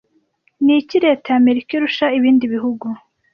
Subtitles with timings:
[0.63, 2.85] Ni iki leta ya Amerika irusha ibindi bihugu